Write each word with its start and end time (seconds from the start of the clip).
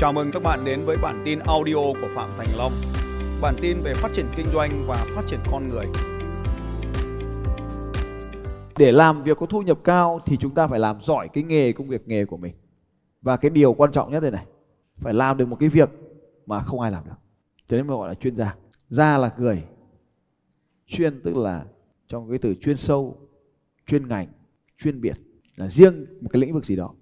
Chào 0.00 0.12
mừng 0.12 0.30
các 0.32 0.42
bạn 0.42 0.64
đến 0.64 0.80
với 0.84 0.96
bản 1.02 1.22
tin 1.24 1.38
audio 1.38 1.74
của 1.74 2.08
Phạm 2.14 2.28
Thành 2.38 2.48
Long. 2.58 2.72
Bản 3.42 3.54
tin 3.60 3.76
về 3.84 3.94
phát 3.94 4.12
triển 4.12 4.26
kinh 4.36 4.46
doanh 4.52 4.70
và 4.86 5.06
phát 5.14 5.22
triển 5.26 5.40
con 5.50 5.68
người. 5.68 5.86
Để 8.78 8.92
làm 8.92 9.22
việc 9.22 9.36
có 9.36 9.46
thu 9.46 9.62
nhập 9.62 9.78
cao 9.84 10.20
thì 10.26 10.36
chúng 10.36 10.54
ta 10.54 10.66
phải 10.66 10.78
làm 10.78 11.02
giỏi 11.02 11.28
cái 11.28 11.44
nghề 11.44 11.72
công 11.72 11.88
việc 11.88 12.08
nghề 12.08 12.24
của 12.24 12.36
mình. 12.36 12.54
Và 13.22 13.36
cái 13.36 13.50
điều 13.50 13.72
quan 13.72 13.92
trọng 13.92 14.12
nhất 14.12 14.20
đây 14.20 14.30
này, 14.30 14.46
phải 14.96 15.14
làm 15.14 15.36
được 15.36 15.48
một 15.48 15.56
cái 15.60 15.68
việc 15.68 15.90
mà 16.46 16.60
không 16.60 16.80
ai 16.80 16.90
làm 16.90 17.04
được. 17.04 17.18
Cho 17.66 17.76
nên 17.76 17.86
mới 17.86 17.96
gọi 17.96 18.08
là 18.08 18.14
chuyên 18.14 18.36
gia. 18.36 18.54
Gia 18.88 19.18
là 19.18 19.30
người. 19.38 19.64
Chuyên 20.86 21.20
tức 21.22 21.36
là 21.36 21.64
trong 22.08 22.30
cái 22.30 22.38
từ 22.38 22.54
chuyên 22.54 22.76
sâu, 22.76 23.28
chuyên 23.86 24.08
ngành, 24.08 24.28
chuyên 24.78 25.00
biệt 25.00 25.16
là 25.56 25.68
riêng 25.68 26.06
một 26.20 26.28
cái 26.32 26.40
lĩnh 26.40 26.54
vực 26.54 26.64
gì 26.64 26.76
đó. 26.76 26.94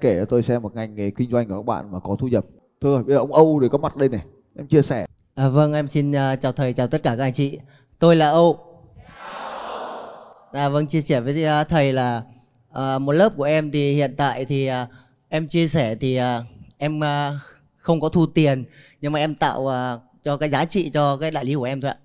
Kể 0.00 0.16
cho 0.18 0.24
tôi 0.24 0.42
xem 0.42 0.62
một 0.62 0.74
ngành 0.74 0.94
nghề 0.94 1.10
kinh 1.10 1.30
doanh 1.32 1.48
của 1.48 1.56
các 1.56 1.66
bạn 1.66 1.92
mà 1.92 2.00
có 2.00 2.16
thu 2.18 2.28
nhập. 2.28 2.44
Thôi 2.80 3.02
bây 3.04 3.14
giờ 3.14 3.18
ông 3.18 3.32
Âu 3.32 3.60
để 3.60 3.68
có 3.72 3.78
mặt 3.78 3.96
đây 3.96 4.08
này, 4.08 4.24
em 4.56 4.66
chia 4.66 4.82
sẻ. 4.82 5.06
À, 5.34 5.48
vâng, 5.48 5.72
em 5.72 5.88
xin 5.88 6.10
uh, 6.10 6.40
chào 6.40 6.52
thầy, 6.52 6.72
chào 6.72 6.86
tất 6.86 7.02
cả 7.02 7.16
các 7.16 7.24
anh 7.24 7.32
chị. 7.32 7.58
Tôi 7.98 8.16
là 8.16 8.28
Âu. 8.28 8.58
À, 10.52 10.68
vâng, 10.68 10.86
chia 10.86 11.00
sẻ 11.00 11.20
với 11.20 11.62
uh, 11.62 11.68
thầy 11.68 11.92
là 11.92 12.22
uh, 12.70 13.02
một 13.02 13.12
lớp 13.12 13.32
của 13.36 13.44
em 13.44 13.70
thì 13.70 13.92
hiện 13.92 14.14
tại 14.16 14.44
thì 14.44 14.70
uh, 14.70 14.88
em 15.28 15.48
chia 15.48 15.66
sẻ 15.66 15.94
thì 15.94 16.20
uh, 16.20 16.44
em 16.78 16.98
uh, 16.98 17.04
không 17.76 18.00
có 18.00 18.08
thu 18.08 18.26
tiền 18.26 18.64
nhưng 19.00 19.12
mà 19.12 19.18
em 19.18 19.34
tạo 19.34 19.60
uh, 19.60 20.00
cho 20.22 20.36
cái 20.36 20.48
giá 20.50 20.64
trị 20.64 20.90
cho 20.90 21.16
cái 21.16 21.30
đại 21.30 21.44
lý 21.44 21.54
của 21.54 21.64
em 21.64 21.80
thôi 21.80 21.90
ạ. 21.90 21.96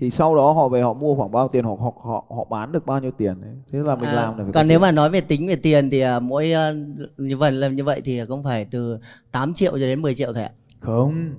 Thì 0.00 0.10
sau 0.10 0.34
đó 0.36 0.52
họ 0.52 0.68
về 0.68 0.82
họ 0.82 0.92
mua 0.92 1.14
khoảng 1.14 1.30
bao 1.30 1.48
tiền, 1.48 1.64
họ 1.64 1.70
họ 1.80 1.92
họ, 2.04 2.24
họ 2.36 2.44
bán 2.50 2.72
được 2.72 2.86
bao 2.86 3.00
nhiêu 3.00 3.10
tiền 3.10 3.34
đấy. 3.40 3.54
Thế 3.72 3.78
là 3.78 3.96
mình 3.96 4.08
À, 4.08 4.12
làm 4.14 4.38
là 4.38 4.44
có 4.44 4.50
còn 4.54 4.68
nếu 4.68 4.78
tiền. 4.78 4.82
mà 4.82 4.92
nói 4.92 5.10
về 5.10 5.20
tính 5.20 5.48
về 5.48 5.56
tiền 5.56 5.90
thì 5.90 6.04
uh, 6.16 6.22
mỗi 6.22 6.52
uh, 6.70 7.18
như 7.18 7.36
vậy 7.36 7.52
làm 7.52 7.76
như 7.76 7.84
vậy 7.84 8.00
thì 8.04 8.20
cũng 8.28 8.44
phải 8.44 8.64
từ 8.64 8.98
8 9.32 9.54
triệu 9.54 9.72
cho 9.72 9.86
đến 9.86 10.02
10 10.02 10.14
triệu 10.14 10.32
thầy 10.32 10.42
ạ. 10.44 10.50
Không. 10.80 11.34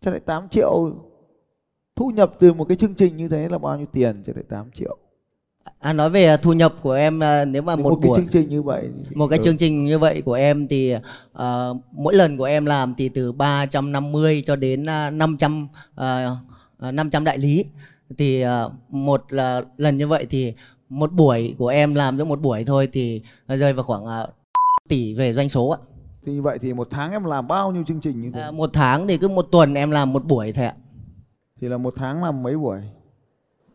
Cho 0.00 0.10
lại 0.10 0.20
8 0.20 0.48
triệu 0.48 0.90
thu 1.96 2.10
nhập 2.10 2.34
từ 2.38 2.52
một 2.52 2.64
cái 2.68 2.76
chương 2.76 2.94
trình 2.94 3.16
như 3.16 3.28
thế 3.28 3.48
là 3.48 3.58
bao 3.58 3.76
nhiêu 3.76 3.86
tiền 3.92 4.22
cho 4.26 4.32
lại 4.36 4.44
8 4.48 4.70
triệu. 4.74 4.96
À, 5.80 5.92
nói 5.92 6.10
về 6.10 6.34
uh, 6.34 6.42
thu 6.42 6.52
nhập 6.52 6.74
của 6.82 6.92
em 6.92 7.16
uh, 7.18 7.48
nếu 7.48 7.62
mà 7.62 7.76
một, 7.76 7.82
một 7.90 7.98
cái 8.02 8.08
buổi 8.08 8.18
chương 8.18 8.28
trình 8.32 8.48
như 8.48 8.62
vậy 8.62 8.88
một 9.14 9.28
cái 9.28 9.38
Ừ. 9.38 9.42
chương 9.44 9.56
trình 9.56 9.84
như 9.84 9.98
vậy 9.98 10.22
của 10.22 10.32
em 10.32 10.68
thì 10.68 10.94
ờ, 11.32 11.74
mỗi 11.92 12.14
lần 12.14 12.36
của 12.36 12.44
em 12.44 12.66
làm 12.66 12.94
thì 12.98 13.08
từ 13.08 13.32
350 13.32 14.42
cho 14.46 14.56
đến 14.56 14.82
uh, 14.82 15.12
500 15.12 15.68
ờ, 15.94 16.24
ờ, 16.24 16.36
500 16.90 17.24
đại 17.24 17.38
lý 17.38 17.64
thì 18.18 18.40
ờ, 18.40 18.70
một 18.88 19.24
là 19.28 19.62
lần 19.76 19.96
như 19.96 20.08
vậy 20.08 20.26
thì 20.30 20.54
một 20.88 21.12
buổi 21.12 21.54
của 21.58 21.68
em 21.68 21.94
làm 21.94 22.18
trong 22.18 22.28
một 22.28 22.40
buổi 22.40 22.64
thôi 22.64 22.88
thì 22.92 23.22
rơi 23.48 23.72
vào 23.72 23.84
khoảng 23.84 24.04
ờ, 24.04 24.28
tỷ 24.88 25.14
về 25.14 25.32
doanh 25.32 25.48
số 25.48 25.68
ạ. 25.68 25.78
Thì 26.24 26.32
như 26.32 26.42
vậy 26.42 26.58
thì 26.58 26.72
một 26.72 26.88
tháng 26.90 27.12
em 27.12 27.24
làm 27.24 27.48
bao 27.48 27.72
nhiêu 27.72 27.84
chương 27.86 28.00
trình 28.00 28.20
như 28.20 28.30
thế? 28.34 28.40
À, 28.40 28.50
một 28.50 28.70
tháng 28.72 29.08
thì 29.08 29.18
cứ 29.18 29.28
một 29.28 29.42
tuần 29.42 29.74
em 29.74 29.90
làm 29.90 30.12
một 30.12 30.24
buổi 30.24 30.52
thôi 30.52 30.64
ạ. 30.64 30.74
Thì 31.60 31.68
là 31.68 31.78
một 31.78 31.94
tháng 31.96 32.24
làm 32.24 32.42
mấy 32.42 32.56
buổi? 32.56 32.80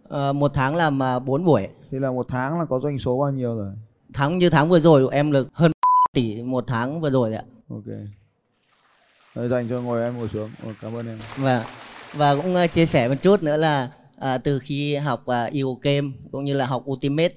Ờ, 0.03 0.33
một 0.33 0.51
tháng 0.53 0.75
làm 0.75 0.99
uh, 1.17 1.23
4 1.23 1.43
buổi. 1.43 1.67
Thì 1.91 1.99
là 1.99 2.11
một 2.11 2.25
tháng 2.29 2.59
là 2.59 2.65
có 2.65 2.79
doanh 2.79 2.99
số 2.99 3.19
bao 3.19 3.31
nhiêu 3.31 3.55
rồi? 3.55 3.73
Tháng 4.13 4.37
như 4.37 4.49
tháng 4.49 4.69
vừa 4.69 4.79
rồi 4.79 5.03
của 5.05 5.09
em 5.09 5.31
được 5.31 5.47
hơn 5.53 5.71
tỷ 6.13 6.43
một 6.43 6.63
tháng 6.67 7.01
vừa 7.01 7.09
rồi 7.09 7.33
ạ. 7.33 7.43
Ok. 7.69 7.85
Rồi 9.35 9.49
dành 9.49 9.69
cho 9.69 9.81
ngồi 9.81 10.01
em 10.01 10.17
ngồi 10.17 10.29
xuống. 10.29 10.49
Ồ, 10.63 10.71
cảm 10.81 10.95
ơn 10.95 11.07
em. 11.07 11.19
Và 11.37 11.65
và 12.17 12.35
cũng 12.35 12.55
ờ, 12.55 12.67
chia 12.67 12.85
sẻ 12.85 13.09
một 13.09 13.15
chút 13.21 13.43
nữa 13.43 13.57
là 13.57 13.89
à, 14.19 14.37
từ 14.37 14.59
khi 14.59 14.95
học 14.95 15.23
ờ, 15.25 15.45
uh, 15.45 15.53
EO 15.53 15.77
Game 15.81 16.07
cũng 16.31 16.43
như 16.43 16.53
là 16.53 16.65
học 16.65 16.83
Ultimate 16.91 17.33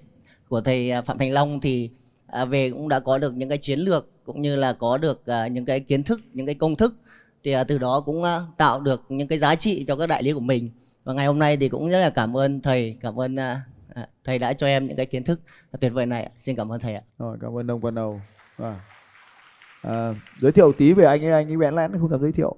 của 0.48 0.60
thầy 0.60 0.90
Phạm 1.06 1.18
Thành 1.18 1.32
Long 1.32 1.60
thì 1.60 1.90
à, 2.26 2.44
về 2.44 2.70
cũng 2.70 2.88
đã 2.88 3.00
có 3.00 3.18
được 3.18 3.34
những 3.34 3.48
cái 3.48 3.58
chiến 3.58 3.80
lược 3.80 4.08
cũng 4.24 4.42
như 4.42 4.56
là 4.56 4.72
có 4.72 4.98
được 4.98 5.26
à, 5.26 5.46
những 5.46 5.64
cái 5.64 5.80
kiến 5.80 6.02
thức, 6.02 6.20
những 6.32 6.46
cái 6.46 6.54
công 6.54 6.76
thức 6.76 6.94
thì 7.44 7.52
à, 7.52 7.64
từ 7.64 7.78
đó 7.78 8.02
cũng 8.06 8.22
à, 8.22 8.40
tạo 8.56 8.80
được 8.80 9.04
những 9.08 9.28
cái 9.28 9.38
giá 9.38 9.54
trị 9.54 9.84
cho 9.88 9.96
các 9.96 10.06
đại 10.06 10.22
lý 10.22 10.32
của 10.32 10.40
mình. 10.40 10.70
Và 11.04 11.12
ngày 11.12 11.26
hôm 11.26 11.38
nay 11.38 11.56
thì 11.56 11.68
cũng 11.68 11.90
rất 11.90 12.00
là 12.00 12.10
cảm 12.10 12.36
ơn 12.36 12.60
thầy, 12.60 12.96
cảm 13.00 13.20
ơn 13.20 13.36
à, 13.36 13.62
thầy 14.24 14.38
đã 14.38 14.52
cho 14.52 14.66
em 14.66 14.86
những 14.86 14.96
cái 14.96 15.06
kiến 15.06 15.24
thức 15.24 15.40
tuyệt 15.80 15.92
vời 15.92 16.06
này. 16.06 16.30
Xin 16.36 16.56
cảm 16.56 16.72
ơn 16.72 16.80
thầy 16.80 16.94
ạ. 16.94 17.02
Rồi 17.18 17.38
cảm 17.40 17.58
ơn 17.58 17.70
ông 17.70 17.80
Văn 17.80 17.94
đầu 17.94 18.20
À. 18.56 18.80
À, 19.82 20.14
giới 20.40 20.52
thiệu 20.52 20.72
tí 20.72 20.92
về 20.92 21.04
anh 21.04 21.24
ấy, 21.24 21.32
anh 21.32 21.50
ấy 21.50 21.56
bẽn 21.56 21.74
lẽn 21.74 21.92
không 21.98 22.10
thèm 22.10 22.20
giới 22.20 22.32
thiệu. 22.32 22.56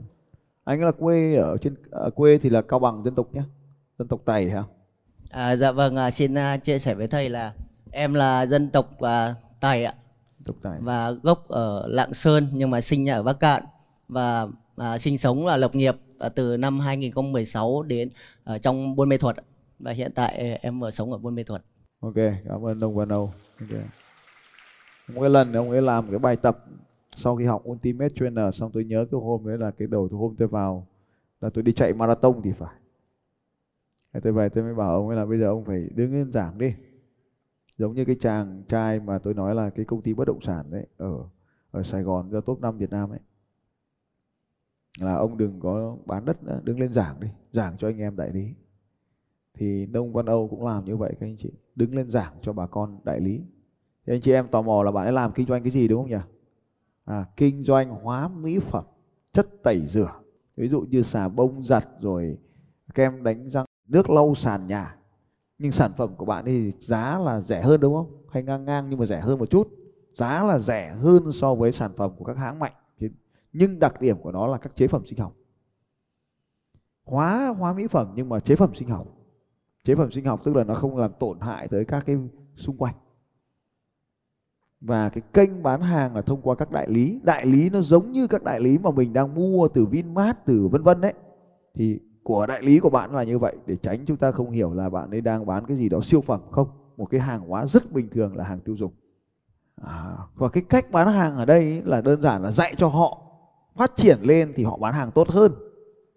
Anh 0.64 0.84
là 0.84 0.92
quê 0.92 1.34
ở 1.34 1.56
trên 1.56 1.74
ở 1.90 2.10
quê 2.10 2.38
thì 2.38 2.50
là 2.50 2.62
Cao 2.62 2.78
Bằng 2.78 3.04
dân 3.04 3.14
tộc 3.14 3.34
nhé. 3.34 3.42
Dân 3.98 4.08
tộc 4.08 4.20
Tày 4.24 4.50
hả? 4.50 4.64
À, 5.30 5.56
dạ 5.56 5.72
vâng, 5.72 5.96
à, 5.96 6.10
xin 6.10 6.34
à, 6.34 6.56
chia 6.56 6.78
sẻ 6.78 6.94
với 6.94 7.08
thầy 7.08 7.28
là 7.28 7.52
em 7.90 8.14
là 8.14 8.46
dân 8.46 8.70
tộc 8.70 9.00
à, 9.00 9.34
Tài 9.60 9.84
ạ. 9.84 9.94
Dân 10.38 10.44
tộc 10.54 10.56
Tày. 10.62 10.78
và 10.80 11.10
gốc 11.10 11.48
ở 11.48 11.86
Lạng 11.88 12.14
Sơn 12.14 12.46
nhưng 12.52 12.70
mà 12.70 12.80
sinh 12.80 13.08
ở 13.08 13.22
Bắc 13.22 13.40
Cạn 13.40 13.62
và 14.08 14.46
à, 14.76 14.98
sinh 14.98 15.18
sống 15.18 15.46
là 15.46 15.56
lập 15.56 15.74
nghiệp 15.74 15.96
à, 16.18 16.28
từ 16.28 16.56
năm 16.56 16.80
2016 16.80 17.82
đến 17.82 18.10
ở 18.44 18.58
trong 18.58 18.96
Buôn 18.96 19.08
Mê 19.08 19.18
Thuột 19.18 19.36
ạ. 19.36 19.42
và 19.78 19.92
hiện 19.92 20.12
tại 20.14 20.50
à, 20.50 20.58
em 20.62 20.84
ở 20.84 20.90
sống 20.90 21.12
ở 21.12 21.18
Buôn 21.18 21.34
Mê 21.34 21.42
Thuột. 21.42 21.60
Ok, 22.00 22.14
cảm 22.48 22.64
ơn 22.66 22.80
ông 22.80 22.94
Văn 22.94 23.08
Âu. 23.08 23.32
Ok. 23.60 23.80
Một 25.08 25.20
cái 25.20 25.30
lần 25.30 25.52
ông 25.52 25.70
ấy 25.70 25.82
làm 25.82 26.10
cái 26.10 26.18
bài 26.18 26.36
tập 26.36 26.58
sau 27.16 27.36
khi 27.36 27.44
học 27.44 27.62
Ultimate 27.68 28.14
Trainer 28.14 28.54
xong 28.54 28.70
tôi 28.72 28.84
nhớ 28.84 29.06
cái 29.10 29.20
hôm 29.20 29.46
đấy 29.46 29.58
là 29.58 29.70
cái 29.70 29.88
đầu 29.88 30.08
hôm 30.12 30.34
tôi 30.38 30.48
vào 30.48 30.86
là 31.40 31.50
tôi 31.50 31.62
đi 31.64 31.72
chạy 31.72 31.92
marathon 31.92 32.40
thì 32.42 32.52
phải. 32.52 32.74
Thế 34.12 34.20
tôi 34.20 34.32
về 34.32 34.48
tôi 34.48 34.64
mới 34.64 34.74
bảo 34.74 34.94
ông 34.94 35.08
ấy 35.08 35.16
là 35.16 35.26
bây 35.26 35.38
giờ 35.38 35.48
ông 35.48 35.64
phải 35.64 35.88
đứng 35.94 36.12
lên 36.12 36.32
giảng 36.32 36.58
đi. 36.58 36.74
Giống 37.78 37.94
như 37.94 38.04
cái 38.04 38.16
chàng 38.20 38.62
trai 38.68 39.00
mà 39.00 39.18
tôi 39.18 39.34
nói 39.34 39.54
là 39.54 39.70
cái 39.70 39.84
công 39.84 40.02
ty 40.02 40.14
bất 40.14 40.24
động 40.26 40.40
sản 40.40 40.70
đấy 40.70 40.86
ở 40.96 41.28
ở 41.70 41.82
Sài 41.82 42.02
Gòn 42.02 42.30
do 42.30 42.40
top 42.40 42.60
5 42.60 42.78
Việt 42.78 42.90
Nam 42.90 43.10
ấy. 43.10 43.20
Là 44.98 45.14
ông 45.14 45.36
đừng 45.36 45.60
có 45.60 45.96
bán 46.06 46.24
đất 46.24 46.42
nữa, 46.42 46.60
đứng 46.64 46.80
lên 46.80 46.92
giảng 46.92 47.20
đi, 47.20 47.28
giảng 47.52 47.76
cho 47.76 47.88
anh 47.88 47.98
em 47.98 48.16
đại 48.16 48.32
lý 48.32 48.54
thì 49.54 49.86
Đông 49.86 50.12
Văn 50.12 50.26
Âu 50.26 50.48
cũng 50.48 50.66
làm 50.66 50.84
như 50.84 50.96
vậy 50.96 51.14
các 51.20 51.26
anh 51.26 51.36
chị 51.38 51.50
đứng 51.74 51.94
lên 51.94 52.10
giảng 52.10 52.32
cho 52.42 52.52
bà 52.52 52.66
con 52.66 52.98
đại 53.04 53.20
lý 53.20 53.40
thì 54.06 54.14
anh 54.14 54.20
chị 54.20 54.32
em 54.32 54.48
tò 54.48 54.62
mò 54.62 54.82
là 54.82 54.90
bạn 54.90 55.06
ấy 55.06 55.12
làm 55.12 55.32
kinh 55.32 55.46
doanh 55.46 55.62
cái 55.62 55.70
gì 55.70 55.88
đúng 55.88 56.02
không 56.02 56.10
nhỉ 56.10 56.16
à, 57.04 57.24
kinh 57.36 57.62
doanh 57.62 57.90
hóa 57.90 58.28
mỹ 58.28 58.58
phẩm 58.58 58.84
chất 59.32 59.62
tẩy 59.62 59.86
rửa. 59.86 60.12
Ví 60.56 60.68
dụ 60.68 60.80
như 60.80 61.02
xà 61.02 61.28
bông 61.28 61.64
giặt 61.64 61.88
rồi 62.00 62.38
kem 62.94 63.22
đánh 63.22 63.50
răng 63.50 63.66
nước 63.88 64.10
lau 64.10 64.34
sàn 64.34 64.66
nhà. 64.66 64.96
Nhưng 65.58 65.72
sản 65.72 65.92
phẩm 65.96 66.16
của 66.16 66.24
bạn 66.24 66.44
thì 66.44 66.72
giá 66.78 67.18
là 67.18 67.40
rẻ 67.40 67.62
hơn 67.62 67.80
đúng 67.80 67.94
không? 67.94 68.26
Hay 68.30 68.42
ngang 68.42 68.64
ngang 68.64 68.90
nhưng 68.90 68.98
mà 68.98 69.06
rẻ 69.06 69.20
hơn 69.20 69.38
một 69.38 69.50
chút? 69.50 69.68
Giá 70.14 70.44
là 70.44 70.58
rẻ 70.58 70.90
hơn 70.90 71.32
so 71.32 71.54
với 71.54 71.72
sản 71.72 71.92
phẩm 71.96 72.12
của 72.16 72.24
các 72.24 72.36
hãng 72.36 72.58
mạnh. 72.58 72.72
Nhưng 73.52 73.78
đặc 73.78 74.00
điểm 74.00 74.18
của 74.22 74.32
nó 74.32 74.46
là 74.46 74.58
các 74.58 74.76
chế 74.76 74.88
phẩm 74.88 75.06
sinh 75.06 75.18
học. 75.18 75.36
Hóa 77.04 77.54
hóa 77.58 77.72
mỹ 77.72 77.86
phẩm 77.86 78.12
nhưng 78.14 78.28
mà 78.28 78.40
chế 78.40 78.56
phẩm 78.56 78.74
sinh 78.74 78.88
học. 78.88 79.06
Chế 79.84 79.94
phẩm 79.94 80.10
sinh 80.12 80.24
học 80.24 80.40
tức 80.44 80.56
là 80.56 80.64
nó 80.64 80.74
không 80.74 80.96
làm 80.96 81.12
tổn 81.20 81.40
hại 81.40 81.68
tới 81.68 81.84
các 81.84 82.06
cái 82.06 82.16
xung 82.56 82.76
quanh 82.76 82.94
và 84.82 85.08
cái 85.08 85.22
kênh 85.32 85.62
bán 85.62 85.80
hàng 85.80 86.16
là 86.16 86.22
thông 86.22 86.42
qua 86.42 86.54
các 86.54 86.70
đại 86.70 86.90
lý. 86.90 87.20
Đại 87.22 87.46
lý 87.46 87.70
nó 87.70 87.80
giống 87.80 88.12
như 88.12 88.26
các 88.26 88.42
đại 88.42 88.60
lý 88.60 88.78
mà 88.78 88.90
mình 88.90 89.12
đang 89.12 89.34
mua 89.34 89.68
từ 89.68 89.86
Vinmart 89.86 90.36
từ 90.44 90.68
vân 90.68 90.82
vân 90.82 91.00
đấy 91.00 91.14
thì 91.74 91.98
của 92.22 92.46
đại 92.46 92.62
lý 92.62 92.78
của 92.78 92.90
bạn 92.90 93.14
là 93.14 93.22
như 93.22 93.38
vậy 93.38 93.56
để 93.66 93.76
tránh 93.76 94.04
chúng 94.06 94.16
ta 94.16 94.32
không 94.32 94.50
hiểu 94.50 94.74
là 94.74 94.88
bạn 94.88 95.10
ấy 95.10 95.20
đang 95.20 95.46
bán 95.46 95.66
cái 95.66 95.76
gì 95.76 95.88
đó 95.88 96.00
siêu 96.02 96.20
phẩm 96.20 96.40
không. 96.50 96.68
Một 96.96 97.06
cái 97.10 97.20
hàng 97.20 97.40
hóa 97.40 97.66
rất 97.66 97.92
bình 97.92 98.08
thường 98.08 98.36
là 98.36 98.44
hàng 98.44 98.60
tiêu 98.60 98.76
dùng. 98.76 98.92
À, 99.76 100.16
và 100.34 100.48
cái 100.48 100.62
cách 100.68 100.90
bán 100.92 101.08
hàng 101.08 101.36
ở 101.36 101.44
đây 101.44 101.82
là 101.84 102.00
đơn 102.00 102.22
giản 102.22 102.42
là 102.42 102.50
dạy 102.50 102.74
cho 102.76 102.88
họ. 102.88 103.22
Phát 103.76 103.96
triển 103.96 104.18
lên 104.22 104.52
thì 104.56 104.64
họ 104.64 104.76
bán 104.76 104.94
hàng 104.94 105.10
tốt 105.10 105.28
hơn. 105.28 105.52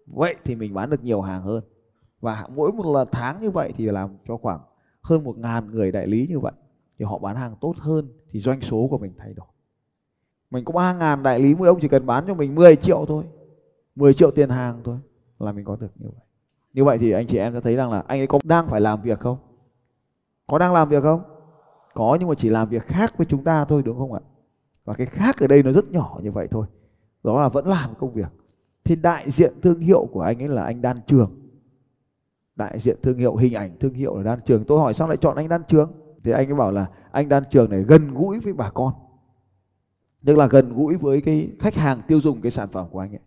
Vậy 0.06 0.36
thì 0.44 0.54
mình 0.54 0.74
bán 0.74 0.90
được 0.90 1.04
nhiều 1.04 1.20
hàng 1.20 1.40
hơn. 1.40 1.64
Và 2.20 2.46
mỗi 2.54 2.72
một 2.72 2.92
lần 2.92 3.08
tháng 3.12 3.40
như 3.40 3.50
vậy 3.50 3.72
thì 3.76 3.86
làm 3.86 4.10
cho 4.28 4.36
khoảng 4.36 4.60
hơn 5.02 5.24
một 5.24 5.38
ngàn 5.38 5.70
người 5.70 5.92
đại 5.92 6.06
lý 6.06 6.26
như 6.30 6.40
vậy. 6.40 6.52
Thì 6.98 7.04
họ 7.04 7.18
bán 7.18 7.36
hàng 7.36 7.54
tốt 7.60 7.74
hơn 7.78 8.08
thì 8.36 8.40
doanh 8.40 8.60
số 8.60 8.86
của 8.90 8.98
mình 8.98 9.12
thay 9.18 9.32
đổi. 9.32 9.46
Mình 10.50 10.64
có 10.64 10.72
3 10.72 10.92
ngàn 10.92 11.22
đại 11.22 11.38
lý, 11.38 11.54
mỗi 11.54 11.68
ông 11.68 11.80
chỉ 11.80 11.88
cần 11.88 12.06
bán 12.06 12.24
cho 12.26 12.34
mình 12.34 12.54
10 12.54 12.76
triệu 12.76 13.04
thôi 13.08 13.24
10 13.94 14.14
triệu 14.14 14.30
tiền 14.30 14.48
hàng 14.50 14.80
thôi 14.84 14.98
là 15.38 15.52
mình 15.52 15.64
có 15.64 15.76
được 15.76 15.90
như 15.94 16.08
vậy. 16.14 16.24
Như 16.72 16.84
vậy 16.84 16.98
thì 16.98 17.10
anh 17.10 17.26
chị 17.26 17.38
em 17.38 17.52
sẽ 17.52 17.60
thấy 17.60 17.76
rằng 17.76 17.90
là 17.90 18.04
anh 18.06 18.20
ấy 18.20 18.26
có 18.26 18.38
đang 18.44 18.68
phải 18.68 18.80
làm 18.80 19.02
việc 19.02 19.20
không? 19.20 19.38
Có 20.46 20.58
đang 20.58 20.72
làm 20.72 20.88
việc 20.88 21.02
không? 21.02 21.22
Có, 21.94 22.16
nhưng 22.20 22.28
mà 22.28 22.34
chỉ 22.38 22.50
làm 22.50 22.68
việc 22.68 22.82
khác 22.82 23.18
với 23.18 23.26
chúng 23.30 23.44
ta 23.44 23.64
thôi, 23.64 23.82
đúng 23.84 23.98
không 23.98 24.12
ạ? 24.12 24.20
Và 24.84 24.94
cái 24.94 25.06
khác 25.06 25.36
ở 25.40 25.46
đây 25.46 25.62
nó 25.62 25.72
rất 25.72 25.92
nhỏ 25.92 26.18
như 26.22 26.32
vậy 26.32 26.48
thôi. 26.50 26.66
Đó 27.22 27.40
là 27.40 27.48
vẫn 27.48 27.66
làm 27.66 27.94
công 27.98 28.12
việc. 28.12 28.28
Thì 28.84 28.96
đại 28.96 29.30
diện 29.30 29.54
thương 29.62 29.80
hiệu 29.80 30.08
của 30.12 30.20
anh 30.20 30.42
ấy 30.42 30.48
là 30.48 30.64
anh 30.64 30.82
Đan 30.82 30.96
Trường. 31.06 31.30
Đại 32.56 32.78
diện 32.78 32.96
thương 33.02 33.18
hiệu, 33.18 33.36
hình 33.36 33.54
ảnh 33.54 33.70
thương 33.80 33.94
hiệu 33.94 34.16
là 34.16 34.22
Đan 34.22 34.40
Trường. 34.44 34.64
Tôi 34.64 34.80
hỏi 34.80 34.94
sao 34.94 35.08
lại 35.08 35.16
chọn 35.16 35.36
anh 35.36 35.48
Đan 35.48 35.62
Trường? 35.68 36.05
Thì 36.26 36.32
anh 36.32 36.48
ấy 36.48 36.54
bảo 36.54 36.72
là 36.72 36.86
anh 37.12 37.28
Đan 37.28 37.42
Trường 37.50 37.70
này 37.70 37.82
gần 37.82 38.14
gũi 38.14 38.40
với 38.40 38.52
bà 38.52 38.70
con. 38.70 38.92
Tức 40.24 40.38
là 40.38 40.46
gần 40.46 40.74
gũi 40.74 40.96
với 40.96 41.20
cái 41.20 41.50
khách 41.58 41.74
hàng 41.74 42.00
tiêu 42.08 42.20
dùng 42.20 42.40
cái 42.40 42.50
sản 42.50 42.68
phẩm 42.68 42.86
của 42.90 42.98
anh 42.98 43.12
ấy. 43.12 43.20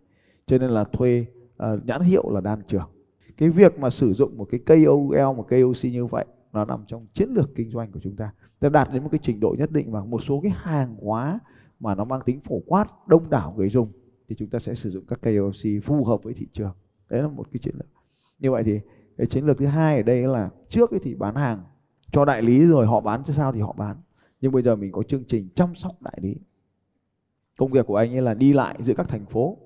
Cho 0.46 0.58
nên 0.58 0.70
là 0.70 0.84
thuê 0.84 1.26
uh, 1.62 1.86
nhãn 1.86 2.00
hiệu 2.00 2.30
là 2.30 2.40
Đan 2.40 2.62
Trường. 2.66 2.88
Cái 3.36 3.50
việc 3.50 3.78
mà 3.78 3.90
sử 3.90 4.12
dụng 4.14 4.38
một 4.38 4.48
cái 4.50 4.60
KOL 4.66 5.36
một 5.36 5.46
KOC 5.48 5.84
như 5.84 6.06
vậy 6.06 6.24
nó 6.52 6.64
nằm 6.64 6.84
trong 6.86 7.06
chiến 7.12 7.30
lược 7.30 7.54
kinh 7.54 7.70
doanh 7.70 7.92
của 7.92 8.00
chúng 8.02 8.16
ta. 8.16 8.32
Ta 8.60 8.68
đạt 8.68 8.92
đến 8.92 9.02
một 9.02 9.08
cái 9.12 9.20
trình 9.22 9.40
độ 9.40 9.54
nhất 9.58 9.70
định 9.70 9.92
và 9.92 10.04
một 10.04 10.22
số 10.22 10.40
cái 10.42 10.52
hàng 10.56 10.96
hóa 11.02 11.38
mà 11.80 11.94
nó 11.94 12.04
mang 12.04 12.20
tính 12.24 12.40
phổ 12.40 12.60
quát 12.66 12.86
đông 13.06 13.30
đảo 13.30 13.54
người 13.56 13.68
dùng 13.68 13.92
thì 14.28 14.36
chúng 14.38 14.50
ta 14.50 14.58
sẽ 14.58 14.74
sử 14.74 14.90
dụng 14.90 15.04
các 15.08 15.20
KOC 15.22 15.84
phù 15.84 16.04
hợp 16.04 16.22
với 16.22 16.34
thị 16.34 16.46
trường. 16.52 16.72
Đấy 17.10 17.22
là 17.22 17.28
một 17.28 17.46
cái 17.52 17.58
chiến 17.58 17.74
lược. 17.76 17.88
Như 18.38 18.50
vậy 18.50 18.62
thì 18.62 18.80
cái 19.16 19.26
chiến 19.26 19.46
lược 19.46 19.58
thứ 19.58 19.66
hai 19.66 19.96
ở 19.96 20.02
đây 20.02 20.22
là 20.22 20.50
trước 20.68 20.90
thì 21.02 21.14
bán 21.14 21.34
hàng 21.34 21.62
cho 22.12 22.24
đại 22.24 22.42
lý 22.42 22.66
rồi 22.66 22.86
họ 22.86 23.00
bán 23.00 23.24
cho 23.24 23.32
sao 23.32 23.52
thì 23.52 23.60
họ 23.60 23.72
bán. 23.72 23.96
Nhưng 24.40 24.52
bây 24.52 24.62
giờ 24.62 24.76
mình 24.76 24.92
có 24.92 25.02
chương 25.02 25.24
trình 25.24 25.48
chăm 25.54 25.74
sóc 25.74 26.02
đại 26.02 26.18
lý. 26.20 26.36
Công 27.58 27.70
việc 27.70 27.86
của 27.86 27.96
anh 27.96 28.14
ấy 28.14 28.22
là 28.22 28.34
đi 28.34 28.52
lại 28.52 28.76
giữa 28.80 28.94
các 28.94 29.08
thành 29.08 29.26
phố 29.26 29.56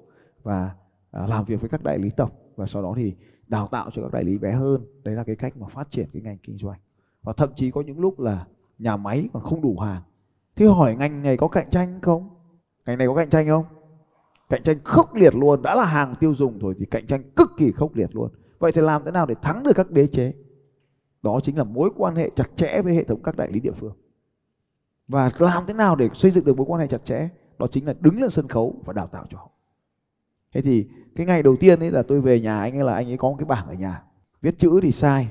và 0.43 0.75
à, 1.11 1.27
làm 1.27 1.45
việc 1.45 1.61
với 1.61 1.71
các 1.71 1.83
đại 1.83 1.99
lý 1.99 2.11
tổng 2.11 2.31
và 2.57 2.67
sau 2.67 2.83
đó 2.83 2.95
thì 2.97 3.15
đào 3.49 3.67
tạo 3.67 3.91
cho 3.95 4.03
các 4.03 4.13
đại 4.13 4.25
lý 4.25 4.39
bé 4.39 4.53
hơn. 4.53 4.87
Đấy 5.05 5.15
là 5.15 5.25
cái 5.25 5.37
cách 5.37 5.57
mà 5.57 5.67
phát 5.69 5.91
triển 5.91 6.09
cái 6.13 6.23
ngành 6.23 6.39
kinh 6.43 6.59
doanh. 6.59 6.79
Và 7.23 7.33
thậm 7.33 7.51
chí 7.57 7.71
có 7.71 7.81
những 7.81 8.01
lúc 8.01 8.21
là 8.21 8.47
nhà 8.79 8.97
máy 8.97 9.29
còn 9.33 9.43
không 9.43 9.61
đủ 9.61 9.79
hàng. 9.79 10.03
Thế 10.57 10.67
hỏi 10.67 10.97
ngành 10.97 11.23
này 11.23 11.37
có 11.37 11.49
cạnh 11.49 11.71
tranh 11.71 12.01
không? 12.03 12.29
Ngành 12.87 12.99
này 12.99 13.07
có 13.07 13.15
cạnh 13.15 13.31
tranh 13.31 13.49
không? 13.49 13.65
Cạnh 14.49 14.63
tranh 14.63 14.77
khốc 14.85 15.15
liệt 15.15 15.35
luôn. 15.35 15.63
Đã 15.63 15.75
là 15.75 15.85
hàng 15.85 16.15
tiêu 16.15 16.35
dùng 16.35 16.59
rồi 16.59 16.75
thì 16.79 16.87
cạnh 16.87 17.07
tranh 17.07 17.23
cực 17.37 17.49
kỳ 17.59 17.73
khốc 17.73 17.95
liệt 17.95 18.15
luôn. 18.15 18.31
Vậy 18.59 18.73
thì 18.73 18.81
làm 18.81 19.05
thế 19.05 19.11
nào 19.11 19.27
để 19.27 19.35
thắng 19.43 19.63
được 19.63 19.73
các 19.75 19.91
đế 19.91 20.07
chế? 20.07 20.33
Đó 21.25 21.41
chính 21.43 21.59
là 21.59 21.65
mối 21.65 21.91
quan 21.97 22.17
hệ 22.17 22.31
chặt 22.37 22.51
chẽ 22.57 22.83
với 22.83 22.95
hệ 22.95 23.05
thống 23.05 23.23
các 23.23 23.37
đại 23.37 23.53
lý 23.53 23.61
địa 23.61 23.73
phương. 23.73 23.97
Và 25.09 25.31
làm 25.39 25.67
thế 25.67 25.75
nào 25.75 25.97
để 25.97 26.09
xây 26.15 26.31
dựng 26.31 26.45
được 26.45 26.57
mối 26.57 26.67
quan 26.69 26.81
hệ 26.81 26.87
chặt 26.87 27.05
chẽ? 27.05 27.29
Đó 27.59 27.67
chính 27.71 27.87
là 27.87 27.95
đứng 28.01 28.21
lên 28.21 28.31
sân 28.31 28.49
khấu 28.49 28.83
và 28.85 28.93
đào 28.93 29.07
tạo 29.07 29.27
cho 29.31 29.39
họ. 29.39 29.51
Thế 30.55 30.61
thì 30.63 30.89
cái 31.17 31.27
ngày 31.27 31.43
đầu 31.43 31.57
tiên 31.61 31.81
ấy 31.81 31.91
là 31.91 32.03
tôi 32.03 32.21
về 32.21 32.41
nhà 32.41 32.61
anh 32.61 32.77
ấy 32.77 32.85
là 32.85 32.95
anh 32.95 33.07
ấy 33.07 33.17
có 33.17 33.29
một 33.29 33.37
cái 33.39 33.47
bảng 33.47 33.67
ở 33.67 33.75
nhà. 33.75 34.03
Viết 34.43 34.59
chữ 34.59 34.81
thì 34.83 34.93
sai. 34.93 35.29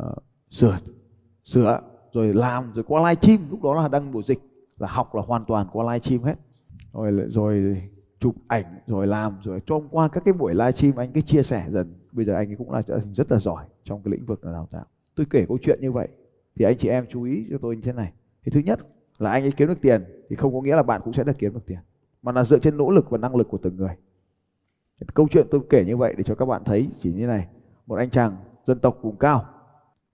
Uh, 0.00 0.18
sửa 0.50 0.78
sửa 1.44 1.80
rồi 2.12 2.34
làm 2.34 2.72
rồi 2.72 2.84
qua 2.88 3.02
live 3.10 3.20
stream. 3.20 3.50
Lúc 3.50 3.62
đó 3.62 3.74
là 3.74 3.88
đăng 3.88 4.12
bộ 4.12 4.22
dịch 4.22 4.40
là 4.78 4.88
học 4.88 5.14
là 5.14 5.22
hoàn 5.26 5.44
toàn 5.44 5.66
qua 5.72 5.84
live 5.92 5.98
stream 5.98 6.22
hết. 6.22 6.38
Rồi 6.92 7.12
rồi 7.28 7.82
chụp 8.20 8.34
ảnh 8.48 8.64
rồi 8.86 9.06
làm 9.06 9.40
rồi 9.42 9.60
trong 9.66 9.88
qua 9.88 10.08
các 10.08 10.24
cái 10.24 10.32
buổi 10.32 10.54
live 10.54 10.72
stream 10.72 10.96
anh 10.96 11.12
cứ 11.12 11.20
chia 11.20 11.42
sẻ 11.42 11.66
dần. 11.70 11.94
Bây 12.12 12.24
giờ 12.24 12.34
anh 12.34 12.50
ấy 12.50 12.56
cũng 12.56 12.70
là 12.70 12.82
rất 13.14 13.32
là 13.32 13.38
giỏi 13.38 13.64
trong 13.84 14.02
cái 14.02 14.12
lĩnh 14.12 14.26
vực 14.26 14.44
là 14.44 14.52
đào 14.52 14.68
tạo 14.70 14.84
tôi 15.14 15.26
kể 15.30 15.44
câu 15.48 15.58
chuyện 15.62 15.78
như 15.80 15.92
vậy 15.92 16.08
thì 16.56 16.64
anh 16.64 16.78
chị 16.78 16.88
em 16.88 17.06
chú 17.10 17.22
ý 17.22 17.46
cho 17.50 17.58
tôi 17.62 17.76
như 17.76 17.82
thế 17.82 17.92
này. 17.92 18.12
Thì 18.44 18.52
thứ 18.52 18.60
nhất 18.60 18.78
là 19.18 19.30
anh 19.30 19.42
ấy 19.42 19.52
kiếm 19.56 19.68
được 19.68 19.80
tiền 19.80 20.04
thì 20.28 20.36
không 20.36 20.54
có 20.54 20.60
nghĩa 20.60 20.76
là 20.76 20.82
bạn 20.82 21.00
cũng 21.04 21.12
sẽ 21.12 21.24
được 21.24 21.38
kiếm 21.38 21.54
được 21.54 21.66
tiền, 21.66 21.78
mà 22.22 22.32
là 22.32 22.44
dựa 22.44 22.58
trên 22.58 22.76
nỗ 22.76 22.90
lực 22.90 23.10
và 23.10 23.18
năng 23.18 23.36
lực 23.36 23.48
của 23.48 23.58
từng 23.58 23.76
người. 23.76 23.96
Câu 25.14 25.28
chuyện 25.30 25.46
tôi 25.50 25.60
kể 25.70 25.84
như 25.84 25.96
vậy 25.96 26.14
để 26.18 26.24
cho 26.24 26.34
các 26.34 26.46
bạn 26.46 26.62
thấy 26.64 26.88
chỉ 27.00 27.12
như 27.12 27.26
này. 27.26 27.46
Một 27.86 27.96
anh 27.96 28.10
chàng 28.10 28.36
dân 28.66 28.78
tộc 28.78 28.98
vùng 29.02 29.16
cao, 29.16 29.44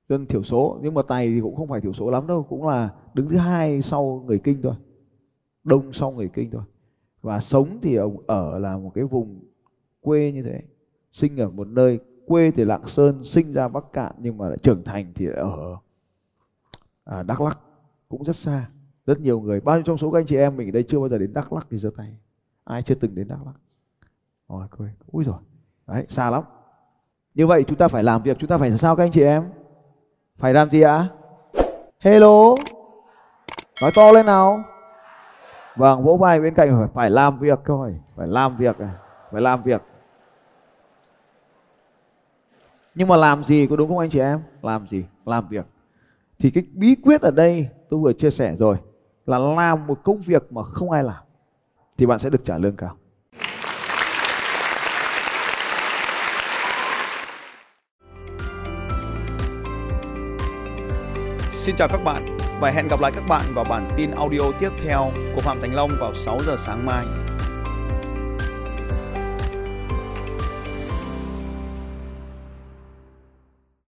dân 0.08 0.26
thiểu 0.26 0.42
số, 0.42 0.78
nhưng 0.82 0.94
mà 0.94 1.02
tài 1.02 1.28
thì 1.28 1.40
cũng 1.40 1.56
không 1.56 1.68
phải 1.68 1.80
thiểu 1.80 1.92
số 1.92 2.10
lắm 2.10 2.26
đâu, 2.26 2.42
cũng 2.42 2.68
là 2.68 2.90
đứng 3.14 3.28
thứ 3.28 3.36
hai 3.36 3.82
sau 3.82 4.24
người 4.26 4.38
kinh 4.38 4.62
thôi, 4.62 4.74
đông 5.64 5.92
sau 5.92 6.10
người 6.10 6.28
kinh 6.28 6.50
thôi. 6.50 6.62
Và 7.22 7.40
sống 7.40 7.78
thì 7.82 7.94
ông 7.94 8.22
ở 8.26 8.58
là 8.58 8.76
một 8.78 8.90
cái 8.94 9.04
vùng 9.04 9.40
quê 10.00 10.32
như 10.32 10.42
thế, 10.42 10.62
sinh 11.12 11.36
ở 11.36 11.50
một 11.50 11.68
nơi 11.68 11.98
quê 12.28 12.50
thì 12.50 12.64
lạng 12.64 12.88
sơn 12.88 13.24
sinh 13.24 13.52
ra 13.52 13.68
bắc 13.68 13.84
cạn 13.92 14.12
nhưng 14.18 14.38
mà 14.38 14.46
trưởng 14.62 14.84
thành 14.84 15.12
thì 15.14 15.26
ở 15.26 15.76
à, 17.04 17.22
đắk 17.22 17.40
lắc 17.40 17.58
cũng 18.08 18.24
rất 18.24 18.36
xa. 18.36 18.68
Rất 19.06 19.20
nhiều 19.20 19.40
người 19.40 19.60
bao 19.60 19.76
nhiêu 19.76 19.82
trong 19.82 19.98
số 19.98 20.10
các 20.10 20.18
anh 20.18 20.26
chị 20.26 20.36
em 20.36 20.56
mình 20.56 20.68
ở 20.68 20.70
đây 20.70 20.82
chưa 20.82 20.98
bao 20.98 21.08
giờ 21.08 21.18
đến 21.18 21.32
đắk 21.32 21.52
lắc 21.52 21.66
thì 21.70 21.78
giơ 21.78 21.90
tay. 21.96 22.16
Ai 22.64 22.82
chưa 22.82 22.94
từng 22.94 23.14
đến 23.14 23.28
đắk 23.28 23.38
lắc 23.46 23.54
rồi 24.48 24.66
cười 24.70 24.92
ui 25.12 25.24
rồi 25.24 25.38
đấy 25.86 26.06
xa 26.08 26.30
lắm. 26.30 26.42
Như 27.34 27.46
vậy 27.46 27.64
chúng 27.68 27.78
ta 27.78 27.88
phải 27.88 28.04
làm 28.04 28.22
việc 28.22 28.36
chúng 28.38 28.50
ta 28.50 28.58
phải 28.58 28.70
làm 28.70 28.78
sao 28.78 28.96
các 28.96 29.04
anh 29.04 29.10
chị 29.10 29.22
em? 29.22 29.44
Phải 30.36 30.54
làm 30.54 30.70
gì 30.70 30.80
ạ? 30.80 31.08
Hello? 32.00 32.54
Nói 33.82 33.90
to 33.96 34.12
lên 34.12 34.26
nào. 34.26 34.64
Vâng 35.76 36.04
vỗ 36.04 36.16
vai 36.16 36.40
bên 36.40 36.54
cạnh 36.54 36.78
phải, 36.78 36.88
phải 36.94 37.10
làm 37.10 37.38
việc 37.38 37.58
thôi 37.64 38.00
phải 38.16 38.26
làm 38.26 38.56
việc 38.56 38.78
à, 38.78 38.90
phải 39.32 39.42
làm 39.42 39.62
việc 39.62 39.82
nhưng 42.98 43.08
mà 43.08 43.16
làm 43.16 43.44
gì 43.44 43.66
có 43.70 43.76
đúng 43.76 43.88
không 43.88 43.98
anh 43.98 44.10
chị 44.10 44.20
em? 44.20 44.40
Làm 44.62 44.86
gì? 44.88 45.04
Làm 45.26 45.48
việc. 45.48 45.66
Thì 46.38 46.50
cái 46.50 46.64
bí 46.72 46.96
quyết 47.02 47.20
ở 47.20 47.30
đây 47.30 47.68
tôi 47.90 48.00
vừa 48.00 48.12
chia 48.12 48.30
sẻ 48.30 48.54
rồi 48.58 48.76
là 49.26 49.38
làm 49.38 49.86
một 49.86 50.00
công 50.04 50.20
việc 50.20 50.52
mà 50.52 50.62
không 50.62 50.90
ai 50.90 51.04
làm 51.04 51.22
thì 51.98 52.06
bạn 52.06 52.18
sẽ 52.18 52.30
được 52.30 52.44
trả 52.44 52.58
lương 52.58 52.76
cao. 52.76 52.96
Xin 61.52 61.76
chào 61.76 61.88
các 61.88 62.00
bạn 62.04 62.36
và 62.60 62.70
hẹn 62.70 62.88
gặp 62.88 63.00
lại 63.00 63.12
các 63.14 63.24
bạn 63.28 63.44
vào 63.54 63.64
bản 63.64 63.90
tin 63.96 64.10
audio 64.10 64.52
tiếp 64.60 64.70
theo 64.84 65.10
của 65.34 65.40
Phạm 65.40 65.60
Thành 65.60 65.74
Long 65.74 65.90
vào 66.00 66.14
6 66.14 66.38
giờ 66.46 66.56
sáng 66.58 66.86
mai. 66.86 67.27